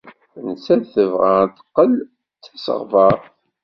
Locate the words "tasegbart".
2.43-3.23